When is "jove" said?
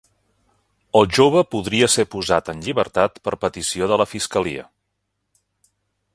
1.17-1.43